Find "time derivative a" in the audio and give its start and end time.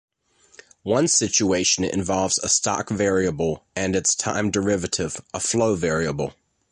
4.15-5.39